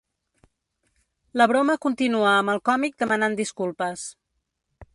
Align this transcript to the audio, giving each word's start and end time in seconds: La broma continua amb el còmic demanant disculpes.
La 1.41 1.45
broma 1.51 1.75
continua 1.85 2.31
amb 2.39 2.53
el 2.55 2.63
còmic 2.71 2.97
demanant 3.05 3.39
disculpes. 3.43 4.07